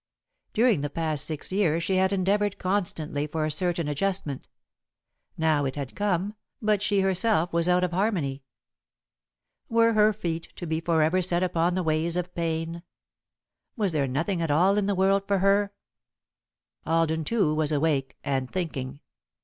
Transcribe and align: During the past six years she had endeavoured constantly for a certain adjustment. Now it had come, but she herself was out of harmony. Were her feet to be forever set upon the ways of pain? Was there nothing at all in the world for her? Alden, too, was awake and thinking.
During 0.53 0.81
the 0.81 0.89
past 0.89 1.25
six 1.25 1.51
years 1.51 1.83
she 1.83 1.97
had 1.97 2.11
endeavoured 2.11 2.57
constantly 2.57 3.27
for 3.27 3.45
a 3.45 3.51
certain 3.51 3.87
adjustment. 3.87 4.47
Now 5.37 5.63
it 5.65 5.75
had 5.75 5.95
come, 5.95 6.33
but 6.59 6.81
she 6.81 7.01
herself 7.01 7.53
was 7.53 7.69
out 7.69 7.83
of 7.83 7.91
harmony. 7.91 8.41
Were 9.69 9.93
her 9.93 10.11
feet 10.11 10.51
to 10.55 10.65
be 10.65 10.81
forever 10.81 11.21
set 11.21 11.43
upon 11.43 11.75
the 11.75 11.83
ways 11.83 12.17
of 12.17 12.33
pain? 12.33 12.81
Was 13.77 13.91
there 13.91 14.07
nothing 14.07 14.41
at 14.41 14.49
all 14.49 14.75
in 14.75 14.87
the 14.87 14.95
world 14.95 15.27
for 15.27 15.37
her? 15.37 15.71
Alden, 16.83 17.23
too, 17.23 17.53
was 17.53 17.71
awake 17.71 18.17
and 18.23 18.49
thinking. 18.51 19.01